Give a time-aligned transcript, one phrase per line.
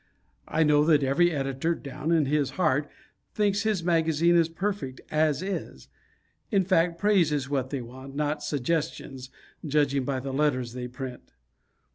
[0.47, 2.89] I know that every editor, down in his heart,
[3.35, 5.89] thinks his magazine is perfect "as is."
[6.49, 9.29] In fact, praise is what they want, not suggestions,
[9.63, 11.33] judging by the letters they print.